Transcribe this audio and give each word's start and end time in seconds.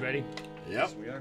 Ready? 0.00 0.24
Yep. 0.70 0.92
we 0.98 1.08
are. 1.08 1.20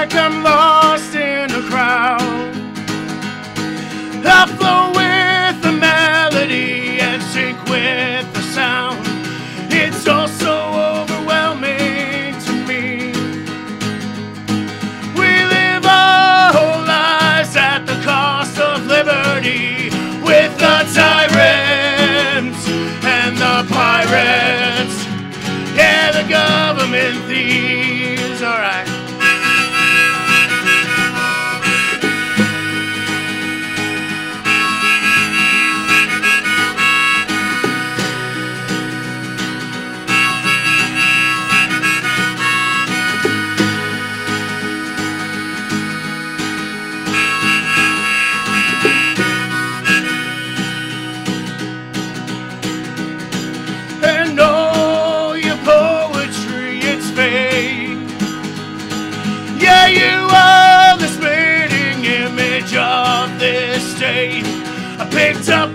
Like 0.00 0.14
I'm 0.14 0.42
lost 0.42 1.14
in 1.14 1.50
a 1.50 1.62
crowd. 1.68 2.22
I 4.24 4.46
flow 4.56 4.82
with 5.00 5.56
the 5.60 5.72
melody 5.72 7.00
and 7.00 7.22
sync 7.22 7.58
with 7.64 8.24
the 8.32 8.40
sound. 8.56 8.98
It's 9.70 10.08
all 10.08 10.26
so 10.26 10.54
overwhelming 10.96 12.32
to 12.46 12.52
me. 12.70 13.12
We 15.20 15.30
live 15.56 15.84
our 15.84 16.52
whole 16.56 16.82
lives 16.96 17.54
at 17.54 17.80
the 17.84 17.98
cost 18.02 18.58
of 18.58 18.86
liberty 18.86 19.90
with 20.28 20.52
the 20.64 20.78
tyrants 20.96 22.62
and 23.04 23.32
the 23.44 23.56
pirates. 23.68 24.96
Yeah, 25.76 26.12
the 26.18 26.26
government 26.26 27.16
thieves, 27.28 27.69
state. 64.00 64.46
I 64.98 65.06
picked 65.10 65.50
up 65.50 65.68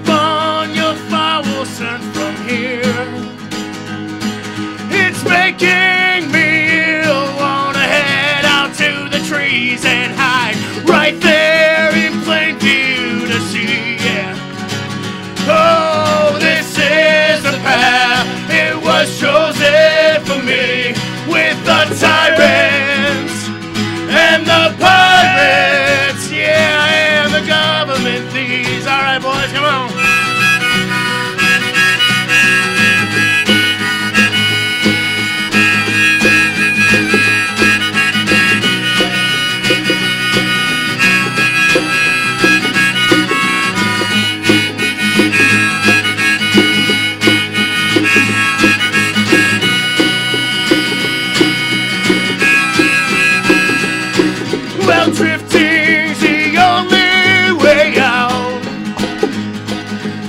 Well, 55.05 55.13
drifting's 55.13 56.19
the 56.19 56.57
only 56.57 57.63
way 57.63 57.93
out. 57.99 58.59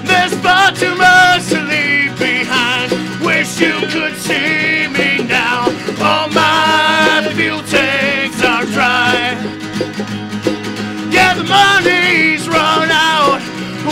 There's 0.04 0.34
far 0.40 0.70
too 0.72 0.94
much 0.96 1.48
to 1.48 1.62
leave 1.62 2.18
behind. 2.18 2.92
Wish 3.24 3.58
you 3.58 3.72
could 3.88 4.16
see 4.16 4.86
me 4.88 5.24
now. 5.24 5.72
All 5.98 6.28
my 6.28 7.32
fuel 7.34 7.62
tanks 7.62 8.44
are 8.44 8.66
dry. 8.66 9.32
Yeah, 11.10 11.32
the 11.32 11.44
money's 11.44 12.46
run 12.46 12.90
out 12.90 13.40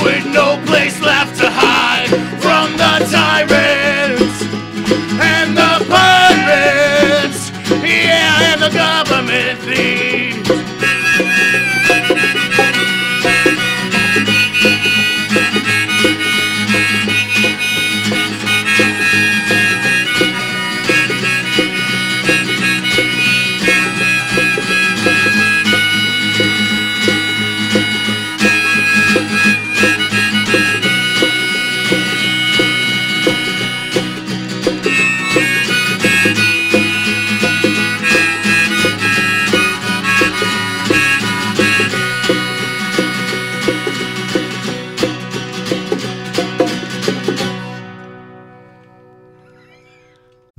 with 0.05 0.27
no 0.34 0.62
place 0.66 1.01
left 1.01 1.39
to 1.39 1.49
hide 1.51 2.11
from 2.43 2.77
the 2.77 3.06
tyrants 3.11 4.43
and 5.19 5.56
the 5.56 5.87
pirates. 5.89 7.51
Yeah, 7.83 8.53
and 8.53 8.62
the 8.62 8.69
government 8.69 9.61
thieves. 9.61 10.64